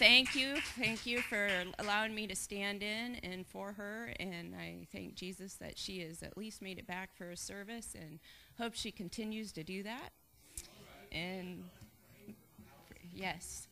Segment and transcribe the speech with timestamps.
[0.00, 0.56] thank you.
[0.78, 1.46] Thank you for
[1.78, 4.14] allowing me to stand in and for her.
[4.18, 7.94] And I thank Jesus that she has at least made it back for a service
[7.94, 8.18] and
[8.58, 10.08] hope she continues to do that.
[11.12, 11.64] And
[13.14, 13.68] yes.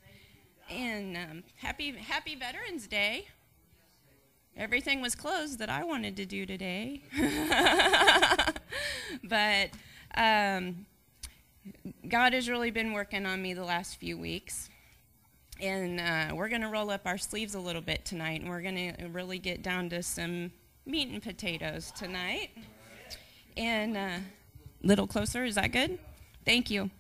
[0.69, 3.29] And um, happy happy Veterans Day.
[4.55, 7.01] Everything was closed that I wanted to do today.
[9.25, 9.71] but
[10.15, 10.85] um,
[12.07, 14.69] God has really been working on me the last few weeks.
[15.61, 18.63] And uh, we're going to roll up our sleeves a little bit tonight, and we're
[18.63, 20.53] going to really get down to some
[20.87, 22.51] meat and potatoes tonight.
[23.57, 24.19] And a uh,
[24.85, 25.99] little closer, is that good?
[26.45, 26.91] Thank you.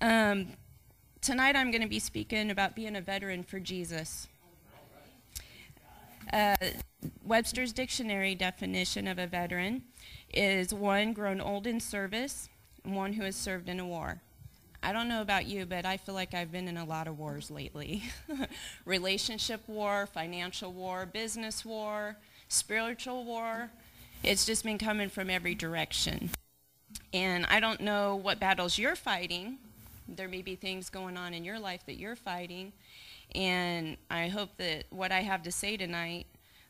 [0.00, 0.48] Um,
[1.20, 4.26] tonight I'm going to be speaking about being a veteran for Jesus.
[6.32, 6.56] Uh,
[7.24, 9.84] Webster's dictionary definition of a veteran
[10.34, 12.48] is one grown old in service,
[12.82, 14.22] one who has served in a war.
[14.82, 17.18] I don't know about you, but I feel like I've been in a lot of
[17.18, 18.04] wars lately
[18.84, 22.16] relationship war, financial war, business war,
[22.48, 23.70] spiritual war.
[24.22, 26.30] It's just been coming from every direction.
[27.12, 29.58] And I don't know what battles you're fighting.
[30.08, 32.72] There may be things going on in your life that you're fighting.
[33.34, 36.26] And I hope that what I have to say tonight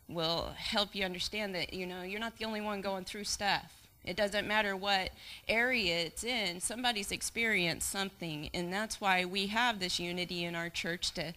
[0.08, 3.85] will help you understand that, you know, you're not the only one going through stuff.
[4.06, 5.10] It doesn't matter what
[5.48, 8.50] area it's in, somebody's experienced something.
[8.54, 11.34] And that's why we have this unity in our church to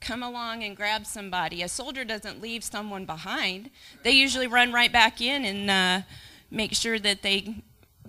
[0.00, 1.62] come along and grab somebody.
[1.62, 3.70] A soldier doesn't leave someone behind,
[4.02, 6.06] they usually run right back in and uh,
[6.50, 7.62] make sure that they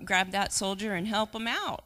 [0.04, 1.84] grab that soldier and help them out.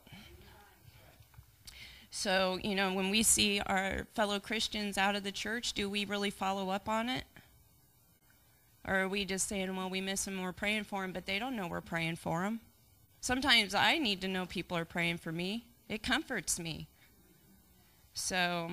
[2.14, 6.04] So, you know, when we see our fellow Christians out of the church, do we
[6.04, 7.23] really follow up on it?
[8.88, 11.38] Or are we just saying, well, we miss him, we're praying for him, but they
[11.38, 12.60] don't know we're praying for him?
[13.20, 15.66] Sometimes I need to know people are praying for me.
[15.88, 16.88] It comforts me.
[18.14, 18.72] So,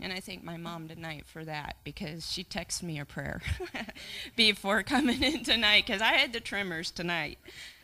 [0.00, 3.40] and I thank my mom tonight for that because she texted me a prayer
[4.36, 7.38] before coming in tonight because I had the tremors tonight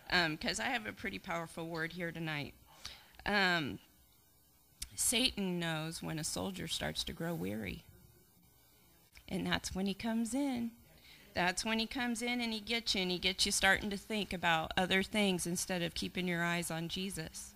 [0.09, 2.55] because um, I have a pretty powerful word here tonight.
[3.25, 3.79] Um,
[4.97, 7.85] Satan knows when a soldier starts to grow weary.
[9.29, 10.73] And that's when he comes in
[11.35, 13.97] that's when he comes in and he gets you and he gets you starting to
[13.97, 17.55] think about other things instead of keeping your eyes on Jesus.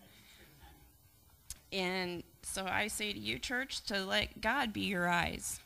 [1.72, 5.60] And so I say to you, church, to let God be your eyes.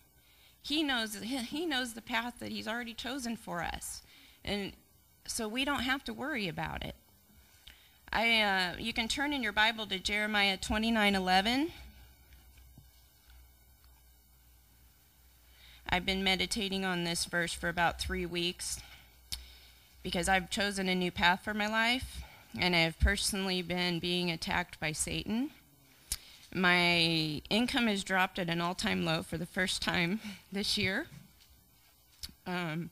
[0.63, 4.03] He knows he knows the path that he's already chosen for us.
[4.45, 4.73] And
[5.27, 6.97] so we don't have to worry about it.
[8.13, 11.71] I, uh, you can turn in your Bible to Jeremiah 29 11.
[15.93, 18.81] I've been meditating on this verse for about three weeks
[20.05, 22.23] because I've chosen a new path for my life
[22.57, 25.51] and I've personally been being attacked by Satan.
[26.55, 30.21] My income has dropped at an all time low for the first time
[30.53, 31.07] this year.
[32.47, 32.91] Um,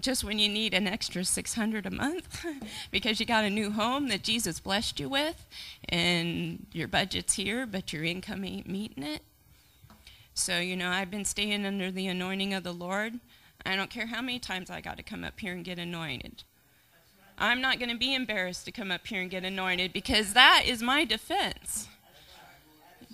[0.00, 2.44] just when you need an extra 600 a month
[2.90, 5.46] because you got a new home that Jesus blessed you with
[5.88, 9.22] and your budget's here but your income ain't meeting it
[10.36, 13.20] so, you know, I've been staying under the anointing of the Lord.
[13.64, 16.44] I don't care how many times I got to come up here and get anointed.
[17.38, 20.64] I'm not going to be embarrassed to come up here and get anointed because that
[20.66, 21.88] is my defense.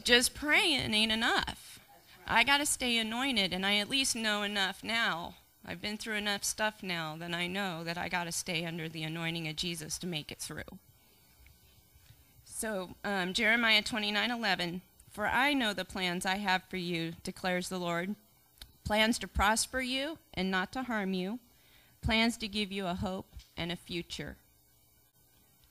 [0.02, 1.78] Just praying ain't enough.
[2.26, 5.36] I got to stay anointed, and I at least know enough now.
[5.64, 8.88] I've been through enough stuff now that I know that I got to stay under
[8.88, 10.78] the anointing of Jesus to make it through.
[12.44, 14.82] So, um, Jeremiah 29 11.
[15.12, 18.14] For I know the plans I have for you, declares the Lord
[18.84, 21.38] plans to prosper you and not to harm you,
[22.00, 24.36] plans to give you a hope and a future.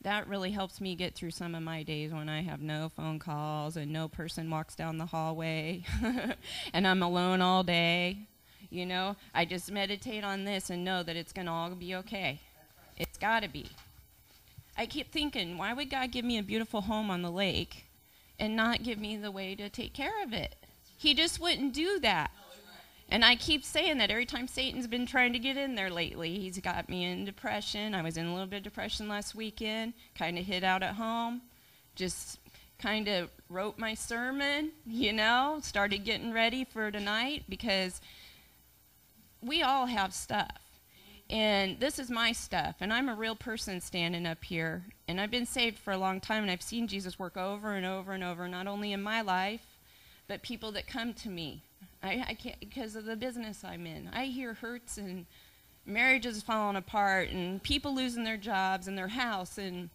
[0.01, 3.19] That really helps me get through some of my days when I have no phone
[3.19, 5.83] calls and no person walks down the hallway
[6.73, 8.27] and I'm alone all day.
[8.69, 11.95] You know, I just meditate on this and know that it's going to all be
[11.95, 12.39] okay.
[12.97, 13.67] It's got to be.
[14.77, 17.85] I keep thinking, why would God give me a beautiful home on the lake
[18.39, 20.55] and not give me the way to take care of it.
[20.97, 22.31] He just wouldn't do that.
[23.09, 26.39] And I keep saying that every time Satan's been trying to get in there lately.
[26.39, 27.93] He's got me in depression.
[27.93, 30.95] I was in a little bit of depression last weekend, kind of hid out at
[30.95, 31.41] home,
[31.95, 32.39] just
[32.79, 37.99] kind of wrote my sermon, you know, started getting ready for tonight because
[39.41, 40.57] we all have stuff.
[41.29, 42.75] And this is my stuff.
[42.79, 44.83] And I'm a real person standing up here.
[45.11, 46.41] And I've been saved for a long time.
[46.41, 49.65] And I've seen Jesus work over and over and over, not only in my life,
[50.27, 51.63] but people that come to me.
[52.01, 54.09] I, I can't, because of the business I'm in.
[54.11, 55.27] I hear hurts and
[55.85, 59.57] marriages falling apart and people losing their jobs and their house.
[59.57, 59.89] And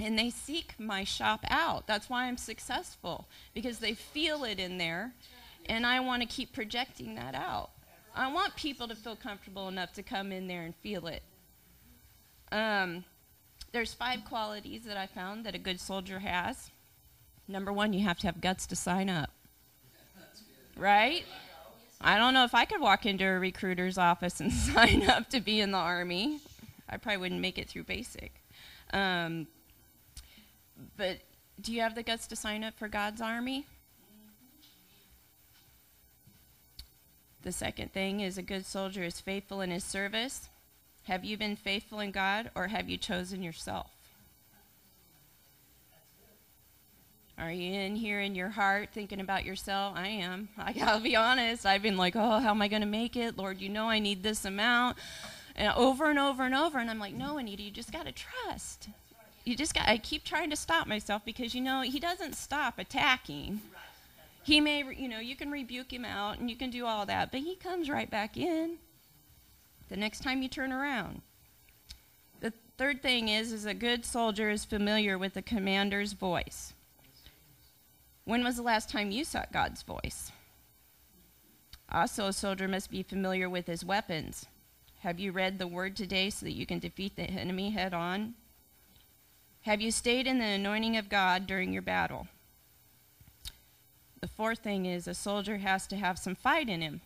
[0.00, 1.86] and they seek my shop out.
[1.86, 5.12] That's why I'm successful because they feel it in there,
[5.66, 7.70] and I want to keep projecting that out.
[8.14, 11.22] I want people to feel comfortable enough to come in there and feel it.
[12.52, 13.04] Um,
[13.72, 16.70] there's five qualities that I found that a good soldier has.
[17.46, 19.30] Number one, you have to have guts to sign up.
[20.76, 21.24] Right?
[22.00, 25.40] I don't know if I could walk into a recruiter's office and sign up to
[25.40, 26.40] be in the Army.
[26.88, 28.32] I probably wouldn't make it through basic.
[28.92, 29.46] Um,
[30.96, 31.18] but
[31.60, 33.66] do you have the guts to sign up for God's Army?
[37.42, 40.48] The second thing is a good soldier is faithful in his service.
[41.08, 43.90] Have you been faithful in God or have you chosen yourself?
[47.38, 49.94] Are you in here in your heart thinking about yourself?
[49.96, 50.50] I am.
[50.58, 51.64] I gotta be honest.
[51.64, 53.38] I've been like, oh, how am I gonna make it?
[53.38, 54.98] Lord, you know I need this amount.
[55.56, 56.78] And over and over and over.
[56.78, 58.90] And I'm like, no, Anita, you just gotta trust.
[59.46, 62.78] You just got, I keep trying to stop myself because, you know, he doesn't stop
[62.78, 63.62] attacking.
[64.42, 67.30] He may, you know, you can rebuke him out and you can do all that,
[67.30, 68.76] but he comes right back in
[69.88, 71.22] the next time you turn around.
[72.40, 76.72] The third thing is is a good soldier is familiar with the commander's voice.
[78.24, 80.32] When was the last time you sought God's voice?
[81.90, 84.46] Also, a soldier must be familiar with his weapons.
[85.00, 88.34] Have you read the word today so that you can defeat the enemy head on?
[89.62, 92.26] Have you stayed in the anointing of God during your battle?
[94.20, 97.00] The fourth thing is a soldier has to have some fight in him.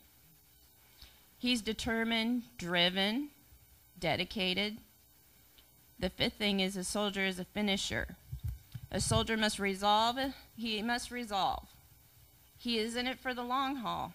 [1.42, 3.30] He's determined, driven,
[3.98, 4.76] dedicated.
[5.98, 8.14] The fifth thing is a soldier is a finisher.
[8.92, 10.16] A soldier must resolve,
[10.56, 11.66] he must resolve.
[12.58, 14.12] He is in it for the long haul.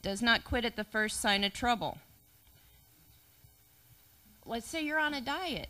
[0.00, 1.98] Does not quit at the first sign of trouble.
[4.46, 5.68] Let's say you're on a diet.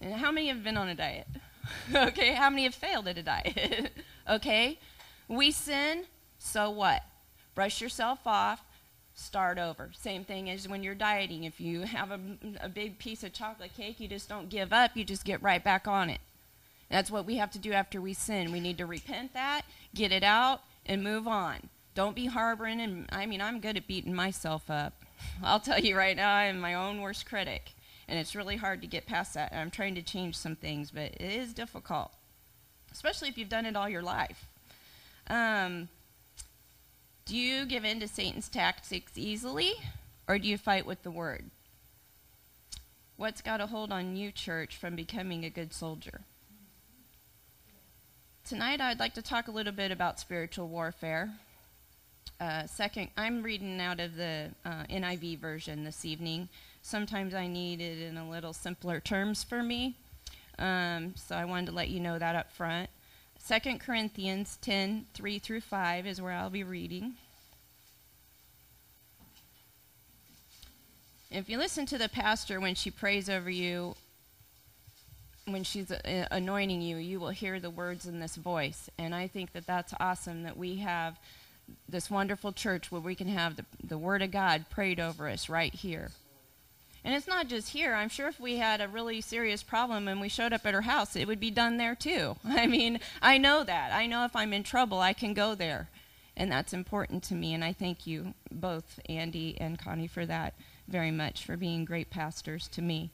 [0.00, 1.28] And how many have been on a diet?
[1.94, 3.90] okay, how many have failed at a diet?
[4.30, 4.78] okay,
[5.28, 6.04] we sin,
[6.38, 7.02] so what?
[7.54, 8.64] Brush yourself off,
[9.20, 9.90] start over.
[9.94, 11.44] Same thing as when you're dieting.
[11.44, 12.20] If you have a,
[12.60, 15.62] a big piece of chocolate cake, you just don't give up, you just get right
[15.62, 16.20] back on it.
[16.90, 18.50] That's what we have to do after we sin.
[18.50, 19.62] We need to repent that,
[19.94, 21.68] get it out, and move on.
[21.94, 24.94] Don't be harboring, and I mean, I'm good at beating myself up.
[25.42, 27.72] I'll tell you right now, I am my own worst critic,
[28.08, 29.52] and it's really hard to get past that.
[29.52, 32.12] And I'm trying to change some things, but it is difficult,
[32.90, 34.46] especially if you've done it all your life.
[35.28, 35.88] Um,
[37.24, 39.72] do you give in to Satan's tactics easily,
[40.26, 41.50] or do you fight with the word?
[43.16, 46.22] What's got a hold on you, church, from becoming a good soldier?
[48.44, 51.30] Tonight, I'd like to talk a little bit about spiritual warfare.
[52.40, 56.48] Uh, second, I'm reading out of the uh, NIV version this evening.
[56.80, 59.94] Sometimes I need it in a little simpler terms for me,
[60.58, 62.88] um, so I wanted to let you know that up front.
[63.48, 67.14] 2 Corinthians 10 3 through 5 is where I'll be reading.
[71.30, 73.94] If you listen to the pastor when she prays over you,
[75.46, 78.90] when she's uh, anointing you, you will hear the words in this voice.
[78.98, 81.18] And I think that that's awesome that we have
[81.88, 85.48] this wonderful church where we can have the, the Word of God prayed over us
[85.48, 86.10] right here.
[87.04, 87.94] And it's not just here.
[87.94, 90.82] I'm sure if we had a really serious problem and we showed up at her
[90.82, 92.36] house, it would be done there too.
[92.44, 93.92] I mean, I know that.
[93.92, 95.88] I know if I'm in trouble, I can go there.
[96.36, 97.54] And that's important to me.
[97.54, 100.54] And I thank you both, Andy and Connie, for that
[100.88, 103.10] very much, for being great pastors to me.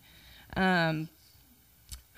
[0.57, 1.09] Um,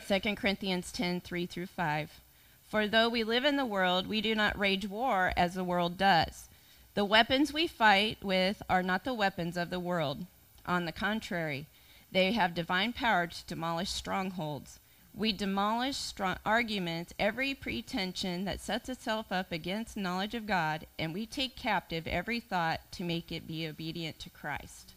[0.06, 2.20] 2 Corinthians 10 3 through 5.
[2.66, 5.96] For though we live in the world, we do not wage war as the world
[5.96, 6.48] does.
[6.94, 10.26] The weapons we fight with are not the weapons of the world
[10.68, 11.66] on the contrary,
[12.12, 14.78] they have divine power to demolish strongholds.
[15.14, 21.12] We demolish strong arguments, every pretension that sets itself up against knowledge of God, and
[21.12, 24.94] we take captive every thought to make it be obedient to Christ.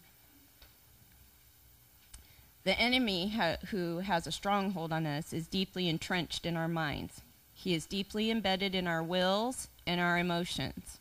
[2.63, 7.21] The enemy ha- who has a stronghold on us is deeply entrenched in our minds.
[7.53, 10.99] He is deeply embedded in our wills and our emotions.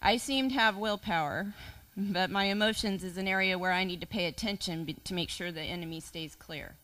[0.00, 1.54] I seem to have willpower,
[1.96, 5.52] but my emotions is an area where I need to pay attention to make sure
[5.52, 6.74] the enemy stays clear.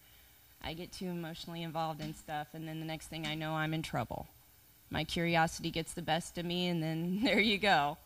[0.63, 3.75] I get too emotionally involved in stuff, and then the next thing I know, I'm
[3.75, 4.29] in trouble.
[4.91, 7.99] My curiosity gets the best of me, and then there you go.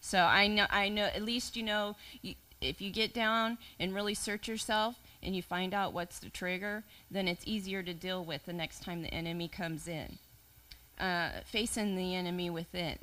[0.00, 1.04] So I know, I know.
[1.04, 5.42] At least you know, you, if you get down and really search yourself, and you
[5.42, 9.14] find out what's the trigger, then it's easier to deal with the next time the
[9.14, 10.18] enemy comes in.
[10.98, 12.98] Uh, facing the enemy within.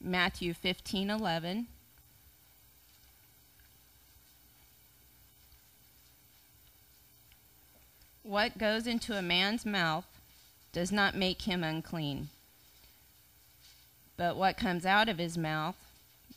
[0.00, 1.66] Matthew 15, 11.
[8.28, 10.04] What goes into a man's mouth
[10.70, 12.28] does not make him unclean.
[14.18, 15.76] But what comes out of his mouth,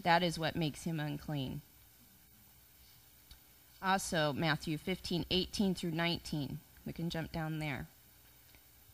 [0.01, 1.59] that is what makes him unclean.
[3.81, 6.59] Also, Matthew 15, 18 through 19.
[6.85, 7.87] We can jump down there.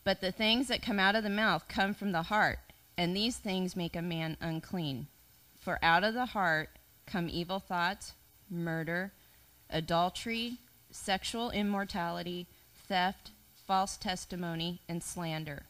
[0.02, 2.58] But the things that come out of the mouth come from the heart,
[2.96, 5.06] and these things make a man unclean.
[5.60, 6.70] For out of the heart
[7.06, 8.14] come evil thoughts,
[8.50, 9.12] murder,
[9.70, 10.54] adultery,
[10.90, 12.48] sexual immortality,
[12.88, 13.30] theft,
[13.66, 15.64] false testimony, and slander.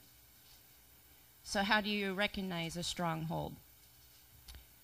[1.42, 3.54] So, how do you recognize a stronghold?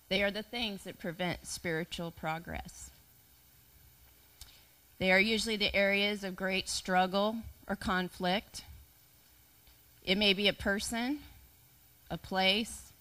[0.08, 2.90] They are the things that prevent spiritual progress.
[4.98, 7.36] They are usually the areas of great struggle
[7.68, 8.62] or conflict.
[10.02, 11.20] It may be a person,
[12.10, 12.92] a place,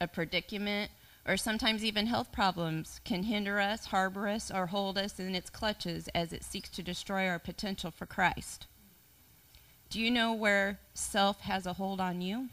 [0.00, 0.90] a predicament,
[1.26, 5.50] or sometimes even health problems can hinder us, harbor us, or hold us in its
[5.50, 8.66] clutches as it seeks to destroy our potential for Christ.
[9.90, 12.48] Do you know where self has a hold on you?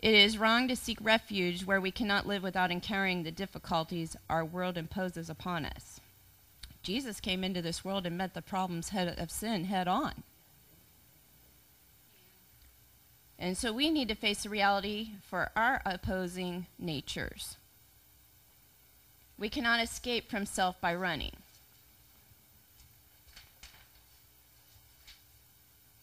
[0.00, 4.44] It is wrong to seek refuge where we cannot live without encountering the difficulties our
[4.44, 6.00] world imposes upon us.
[6.84, 10.22] Jesus came into this world and met the problems of sin head on.
[13.40, 17.56] And so we need to face the reality for our opposing natures.
[19.36, 21.32] We cannot escape from self by running.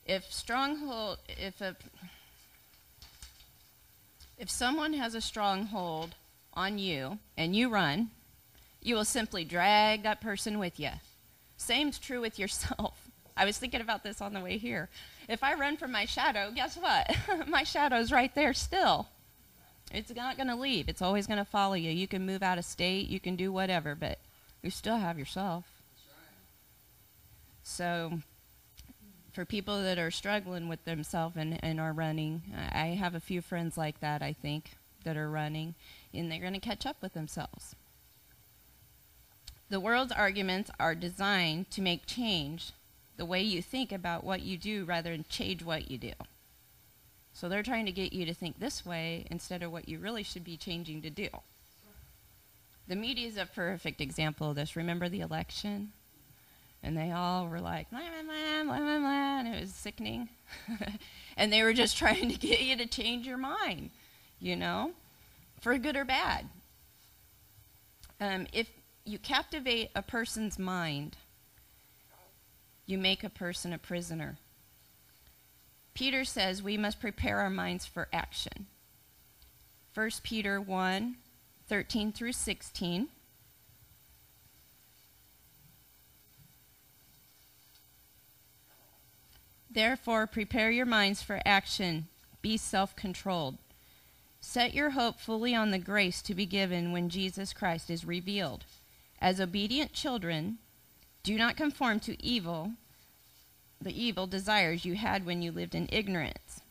[0.06, 1.76] If stronghold, if a,
[4.38, 6.16] if someone has a stronghold
[6.54, 8.12] on you and you run,
[8.82, 10.92] you will simply drag that person with you.
[11.58, 13.10] Same's true with yourself.
[13.38, 14.90] I was thinking about this on the way here.
[15.28, 17.16] If I run from my shadow, guess what?
[17.48, 19.08] my shadow's right there still.
[19.92, 20.88] It's not going to leave.
[20.88, 21.92] It's always going to follow you.
[21.92, 24.20] You can move out of state, you can do whatever, but
[24.62, 25.66] you still have yourself.
[27.64, 28.20] So,
[29.36, 33.42] for people that are struggling with themselves and, and are running, I have a few
[33.42, 34.72] friends like that, I think,
[35.04, 35.76] that are running,
[36.14, 37.76] and they're going to catch up with themselves.
[39.70, 42.72] The world's arguments are designed to make change
[43.18, 46.14] the way you think about what you do rather than change what you do.
[47.34, 50.24] So they're trying to get you to think this way instead of what you really
[50.24, 51.28] should be changing to do.
[52.88, 54.76] The media is a perfect example of this.
[54.76, 55.92] Remember the election?
[56.86, 60.30] And they all were like, blah, blah, blah, blah, blah, and it was sickening.
[61.38, 63.90] and they were just trying to get you to change your mind,
[64.40, 64.92] you know,
[65.62, 66.48] for good or bad.
[68.22, 68.70] Um, if
[69.04, 71.18] you captivate a person's mind,
[72.86, 74.38] you make a person a prisoner.
[75.96, 78.68] Peter says we must prepare our minds for action.
[79.96, 81.16] 1 Peter 1
[81.68, 83.08] 13 through 16.
[89.76, 92.08] Therefore, prepare your minds for action.
[92.42, 93.58] Be self controlled.
[94.40, 98.64] Set your hope fully on the grace to be given when Jesus Christ is revealed.
[99.20, 100.60] As obedient children,
[101.24, 102.72] do not conform to evil,
[103.82, 106.62] the evil desires you had when you lived in ignorance.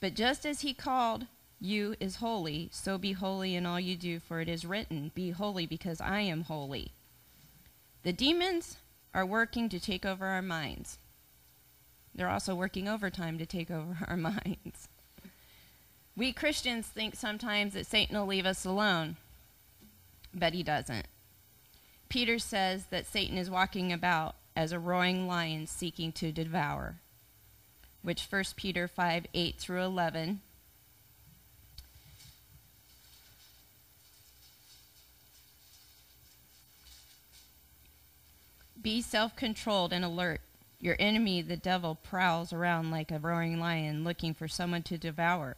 [0.00, 1.26] But just as he called
[1.60, 5.30] you is holy, so be holy in all you do, for it is written, Be
[5.30, 6.90] holy because I am holy.
[8.02, 8.76] The demons
[9.14, 10.98] are working to take over our minds.
[12.14, 14.88] They're also working overtime to take over our minds.
[16.16, 19.16] We Christians think sometimes that Satan will leave us alone,
[20.34, 21.06] but he doesn't.
[22.08, 26.96] Peter says that Satan is walking about as a roaring lion seeking to devour,
[28.02, 30.40] which 1 Peter 5 8 through 11.
[38.82, 40.40] Be self controlled and alert.
[40.80, 45.56] Your enemy, the devil, prowls around like a roaring lion looking for someone to devour.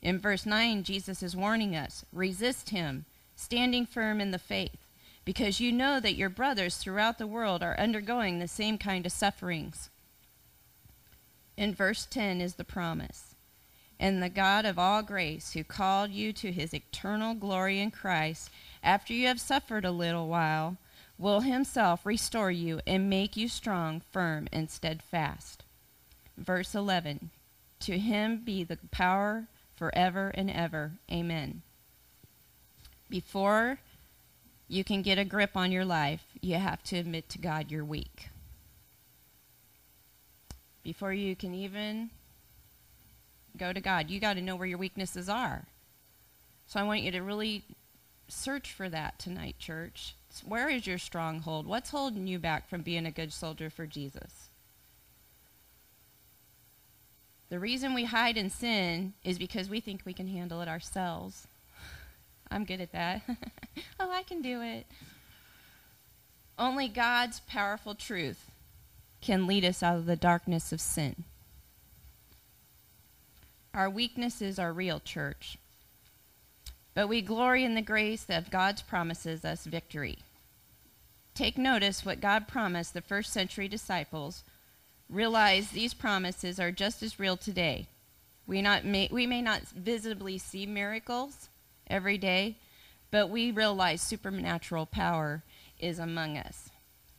[0.00, 4.78] In verse 9, Jesus is warning us resist him, standing firm in the faith
[5.26, 9.12] because you know that your brothers throughout the world are undergoing the same kind of
[9.12, 9.90] sufferings.
[11.56, 13.34] In verse 10 is the promise.
[13.98, 18.50] And the God of all grace, who called you to his eternal glory in Christ,
[18.82, 20.76] after you have suffered a little while,
[21.18, 25.64] will himself restore you and make you strong, firm, and steadfast.
[26.36, 27.30] Verse 11
[27.80, 29.46] To him be the power
[29.76, 30.92] forever and ever.
[31.10, 31.62] Amen.
[33.08, 33.78] Before
[34.68, 37.84] you can get a grip on your life, you have to admit to God you're
[37.84, 38.30] weak.
[40.82, 42.10] Before you can even
[43.56, 45.66] go to God, you got to know where your weaknesses are.
[46.66, 47.62] So I want you to really
[48.28, 50.15] search for that tonight, church.
[50.44, 51.66] Where is your stronghold?
[51.66, 54.48] What's holding you back from being a good soldier for Jesus?
[57.48, 61.46] The reason we hide in sin is because we think we can handle it ourselves.
[62.50, 63.22] I'm good at that.
[64.00, 64.86] oh, I can do it.
[66.58, 68.50] Only God's powerful truth
[69.20, 71.24] can lead us out of the darkness of sin.
[73.74, 75.58] Our weaknesses are real, church.
[76.94, 80.18] But we glory in the grace that God's promises us victory.
[81.36, 84.42] Take notice what God promised the first century disciples.
[85.10, 87.88] Realize these promises are just as real today.
[88.46, 91.50] We, not may, we may not visibly see miracles
[91.88, 92.56] every day,
[93.10, 95.42] but we realize supernatural power
[95.78, 96.70] is among us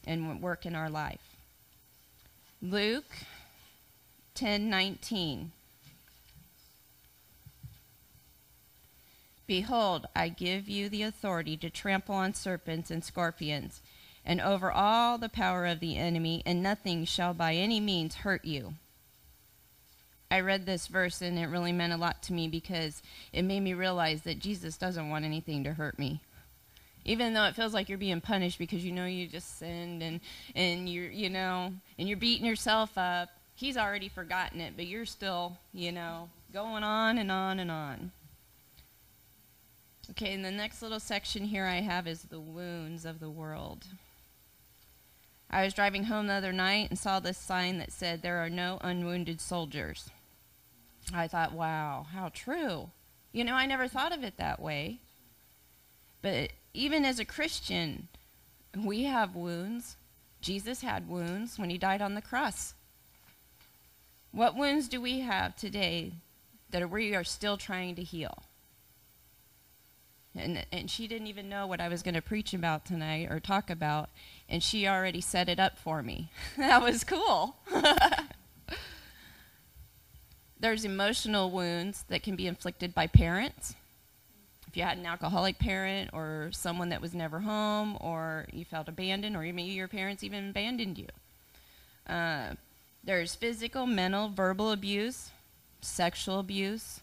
[0.03, 1.35] and work in our life.
[2.59, 3.17] Luke
[4.33, 5.49] 10:19
[9.45, 13.81] Behold, I give you the authority to trample on serpents and scorpions
[14.27, 18.43] and over all the power of the enemy, and nothing shall by any means hurt
[18.43, 18.73] you.
[20.29, 23.61] I read this verse and it really meant a lot to me because it made
[23.61, 26.19] me realize that Jesus doesn't want anything to hurt me.
[27.05, 30.19] Even though it feels like you're being punished because you know you just sinned and,
[30.53, 35.05] and you're you know and you're beating yourself up, he's already forgotten it, but you're
[35.05, 38.11] still, you know, going on and on and on.
[40.11, 43.85] Okay, and the next little section here I have is the wounds of the world.
[45.49, 48.49] I was driving home the other night and saw this sign that said, There are
[48.49, 50.09] no unwounded soldiers.
[51.13, 52.89] I thought, wow, how true.
[53.31, 54.99] You know, I never thought of it that way.
[56.21, 58.07] But even as a Christian,
[58.75, 59.95] we have wounds.
[60.41, 62.73] Jesus had wounds when he died on the cross.
[64.31, 66.13] What wounds do we have today
[66.69, 68.43] that we are still trying to heal?
[70.35, 73.39] And, and she didn't even know what I was going to preach about tonight or
[73.39, 74.09] talk about,
[74.49, 76.29] and she already set it up for me.
[76.57, 77.57] that was cool.
[80.59, 83.75] There's emotional wounds that can be inflicted by parents.
[84.67, 88.89] If you had an alcoholic parent or someone that was never home or you felt
[88.89, 91.07] abandoned or maybe your parents even abandoned you.
[92.07, 92.55] Uh,
[93.03, 95.29] there's physical, mental, verbal abuse,
[95.81, 97.01] sexual abuse,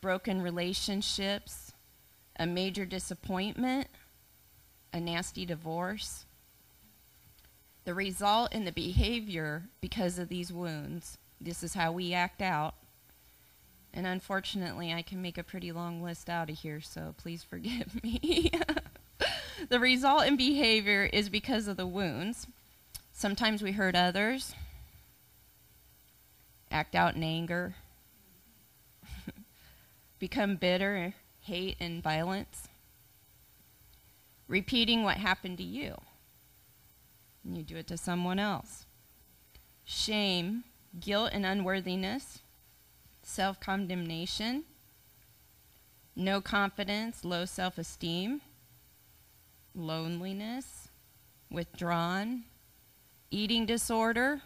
[0.00, 1.72] broken relationships,
[2.36, 3.88] a major disappointment,
[4.92, 6.26] a nasty divorce.
[7.84, 12.74] The result in the behavior because of these wounds this is how we act out.
[13.92, 18.02] And unfortunately, I can make a pretty long list out of here, so please forgive
[18.04, 18.50] me.
[19.68, 22.46] the result in behavior is because of the wounds.
[23.12, 24.54] Sometimes we hurt others,
[26.70, 27.74] act out in anger,
[30.18, 32.68] become bitter, hate, and violence,
[34.48, 35.96] repeating what happened to you.
[37.44, 38.86] And you do it to someone else.
[39.84, 40.64] Shame
[41.00, 42.40] guilt and unworthiness,
[43.22, 44.64] self condemnation,
[46.14, 48.40] no confidence, low self esteem,
[49.74, 50.88] loneliness,
[51.50, 52.44] withdrawn,
[53.30, 54.42] eating disorder,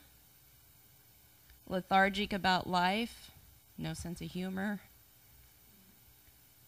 [1.68, 3.30] lethargic about life,
[3.76, 4.80] no sense of humor,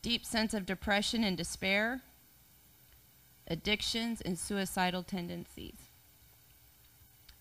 [0.02, 2.02] deep sense of depression and despair,
[3.46, 5.88] addictions, and suicidal tendencies.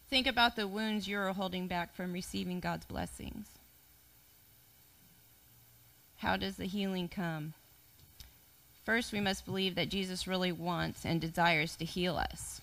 [0.10, 3.48] Think about the wounds you're holding back from receiving God's blessings.
[6.18, 7.54] How does the healing come?
[8.86, 12.62] First, we must believe that Jesus really wants and desires to heal us.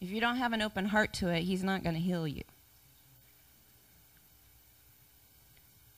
[0.00, 2.44] If you don't have an open heart to it, He's not going to heal you.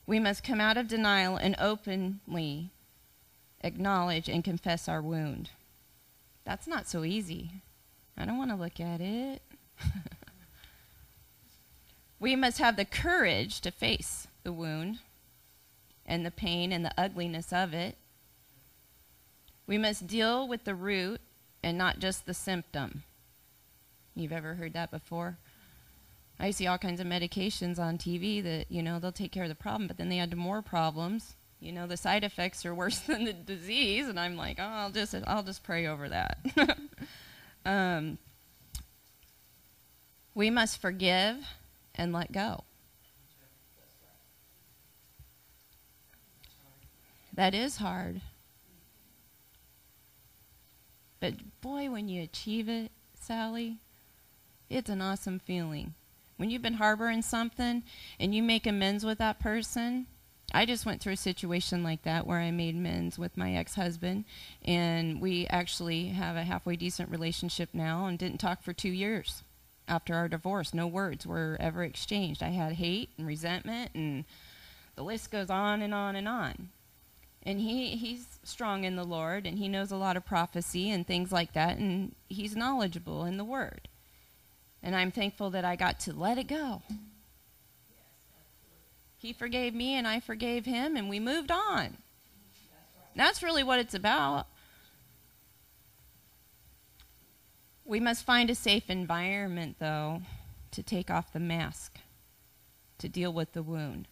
[0.07, 2.71] We must come out of denial and openly
[3.63, 5.51] acknowledge and confess our wound.
[6.45, 7.51] That's not so easy.
[8.17, 9.43] I don't want to look at it.
[12.21, 14.99] We must have the courage to face the wound
[16.05, 17.97] and the pain and the ugliness of it.
[19.67, 21.21] We must deal with the root
[21.63, 23.05] and not just the symptom.
[24.15, 25.39] You've ever heard that before?
[26.39, 29.49] I see all kinds of medications on TV that, you know, they'll take care of
[29.49, 31.35] the problem, but then they add more problems.
[31.61, 34.91] You know, the side effects are worse than the disease, and I'm like, oh, I'll
[34.91, 36.39] just, I'll just pray over that.
[37.65, 38.19] um,
[40.35, 41.47] we must forgive
[42.01, 42.65] and let go.
[47.35, 48.23] That is hard.
[51.21, 53.77] But boy, when you achieve it, Sally,
[54.71, 55.93] it's an awesome feeling.
[56.39, 57.83] When you've been harboring something
[58.19, 60.07] and you make amends with that person,
[60.55, 63.75] I just went through a situation like that where I made amends with my ex
[63.75, 64.25] husband,
[64.65, 69.43] and we actually have a halfway decent relationship now and didn't talk for two years
[69.91, 70.73] after our divorce.
[70.73, 72.43] No words were ever exchanged.
[72.43, 74.25] I had hate and resentment, and
[74.95, 76.71] the list goes on and on and on.
[77.43, 81.07] And he, he's strong in the Lord, and he knows a lot of prophecy and
[81.07, 83.89] things like that, and he's knowledgeable in the Word.
[84.83, 86.83] And I'm thankful that I got to let it go.
[89.19, 91.99] He forgave me and I forgave him and we moved on.
[93.15, 94.47] That's really what it's about.
[97.91, 100.23] We must find a safe environment, though,
[100.71, 101.99] to take off the mask,
[102.99, 104.07] to deal with the wound.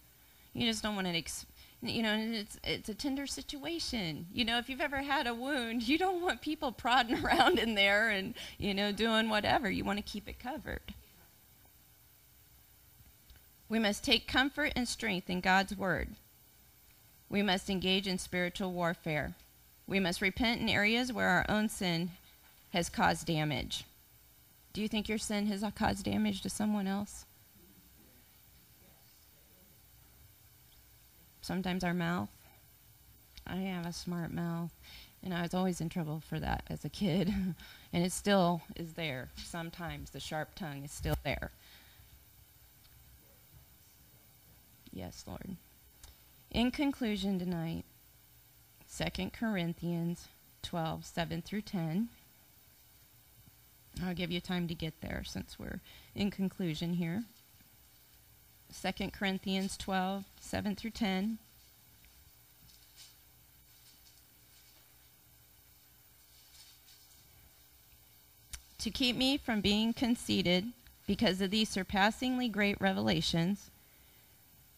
[0.53, 1.45] You just don't want to, ex-
[1.81, 4.25] you know, it's, it's a tender situation.
[4.33, 7.75] You know, if you've ever had a wound, you don't want people prodding around in
[7.75, 9.71] there and, you know, doing whatever.
[9.71, 10.93] You want to keep it covered.
[13.69, 16.09] We must take comfort and strength in God's word.
[17.29, 19.35] We must engage in spiritual warfare.
[19.87, 22.11] We must repent in areas where our own sin
[22.71, 23.85] has caused damage.
[24.73, 27.25] Do you think your sin has caused damage to someone else?
[31.41, 32.29] Sometimes our mouth.
[33.47, 34.71] I have a smart mouth,
[35.23, 37.33] and I was always in trouble for that as a kid.
[37.93, 39.29] and it still is there.
[39.35, 41.49] Sometimes the sharp tongue is still there.
[44.93, 45.55] Yes, Lord.
[46.51, 47.85] In conclusion tonight,
[48.95, 50.27] 2 Corinthians
[50.61, 52.09] 12, 7 through 10.
[54.03, 55.81] I'll give you time to get there since we're
[56.15, 57.23] in conclusion here.
[58.81, 61.37] 2 Corinthians 12, 7 through 10.
[68.79, 70.71] To keep me from being conceited
[71.05, 73.71] because of these surpassingly great revelations,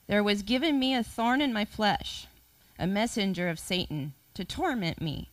[0.08, 2.28] there was given me a thorn in my flesh,
[2.80, 5.31] a messenger of Satan, to torment me.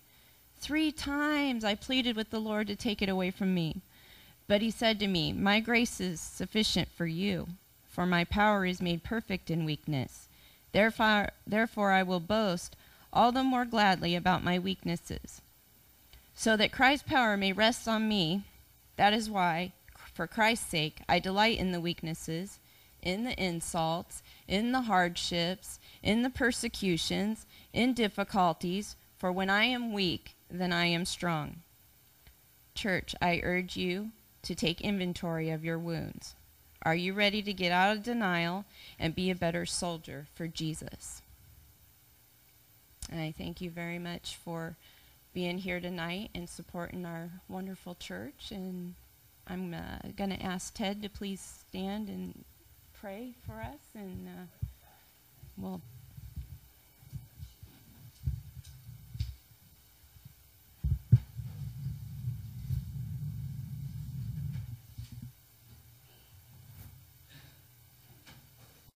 [0.60, 3.80] Three times I pleaded with the Lord to take it away from me.
[4.48, 7.48] But he said to me, My grace is sufficient for you,
[7.86, 10.28] for my power is made perfect in weakness.
[10.72, 12.76] Therefore, therefore I will boast
[13.12, 15.40] all the more gladly about my weaknesses,
[16.34, 18.44] so that Christ's power may rest on me.
[18.96, 19.72] That is why,
[20.12, 22.58] for Christ's sake, I delight in the weaknesses,
[23.00, 29.92] in the insults, in the hardships, in the persecutions, in difficulties, for when I am
[29.92, 31.62] weak, then I am strong.
[32.74, 34.10] Church, I urge you
[34.42, 36.34] to take inventory of your wounds.
[36.82, 38.64] Are you ready to get out of denial
[38.98, 41.20] and be a better soldier for Jesus?
[43.10, 44.76] And I thank you very much for
[45.34, 48.50] being here tonight and supporting our wonderful church.
[48.52, 48.94] And
[49.48, 52.44] I'm uh, going to ask Ted to please stand and
[53.00, 54.66] pray for us, and uh,
[55.56, 55.80] we'll